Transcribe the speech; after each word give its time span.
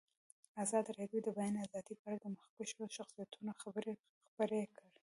ازادي 0.63 0.91
راډیو 0.99 1.19
د 1.23 1.23
د 1.25 1.29
بیان 1.37 1.55
آزادي 1.65 1.93
په 1.97 2.05
اړه 2.09 2.17
د 2.21 2.25
مخکښو 2.37 2.85
شخصیتونو 2.97 3.51
خبرې 3.61 3.93
خپرې 4.29 4.61
کړي. 4.77 4.93